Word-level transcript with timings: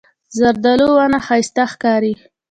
زردالو 0.37 0.87
ونه 0.97 1.19
ښایسته 1.25 1.63
ښکاري. 1.71 2.13